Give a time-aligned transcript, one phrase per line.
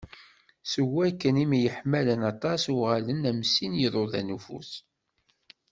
[0.71, 4.71] Seg wakken myeḥmalen aṭas, uγalen am sin n yiḍudan n ufus.